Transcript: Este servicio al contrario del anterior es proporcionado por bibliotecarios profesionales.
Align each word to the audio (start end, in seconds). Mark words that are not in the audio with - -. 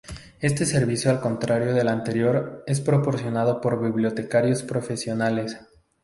Este 0.39 0.65
servicio 0.65 1.11
al 1.11 1.19
contrario 1.21 1.75
del 1.75 1.87
anterior 1.87 2.63
es 2.65 2.81
proporcionado 2.81 3.61
por 3.61 3.79
bibliotecarios 3.83 4.63
profesionales. 4.63 5.59